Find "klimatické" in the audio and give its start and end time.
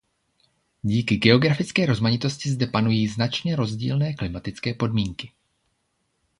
4.13-4.73